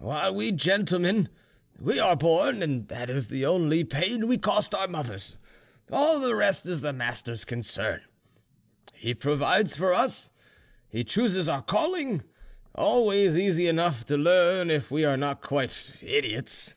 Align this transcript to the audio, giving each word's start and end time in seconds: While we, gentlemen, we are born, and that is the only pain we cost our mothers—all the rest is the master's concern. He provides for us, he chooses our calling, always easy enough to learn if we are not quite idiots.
While 0.00 0.34
we, 0.34 0.52
gentlemen, 0.52 1.30
we 1.80 1.98
are 1.98 2.14
born, 2.14 2.62
and 2.62 2.86
that 2.88 3.08
is 3.08 3.28
the 3.28 3.46
only 3.46 3.84
pain 3.84 4.28
we 4.28 4.36
cost 4.36 4.74
our 4.74 4.86
mothers—all 4.86 6.20
the 6.20 6.34
rest 6.36 6.66
is 6.66 6.82
the 6.82 6.92
master's 6.92 7.46
concern. 7.46 8.02
He 8.92 9.14
provides 9.14 9.74
for 9.76 9.94
us, 9.94 10.28
he 10.90 11.04
chooses 11.04 11.48
our 11.48 11.62
calling, 11.62 12.22
always 12.74 13.34
easy 13.38 13.66
enough 13.66 14.04
to 14.08 14.18
learn 14.18 14.70
if 14.70 14.90
we 14.90 15.06
are 15.06 15.16
not 15.16 15.40
quite 15.40 15.72
idiots. 16.02 16.74